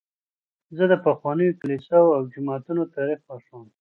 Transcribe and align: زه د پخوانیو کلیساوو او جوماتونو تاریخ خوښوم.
زه 0.75 0.83
د 0.91 0.93
پخوانیو 1.05 1.57
کلیساوو 1.59 2.15
او 2.17 2.21
جوماتونو 2.33 2.83
تاریخ 2.95 3.19
خوښوم. 3.27 3.63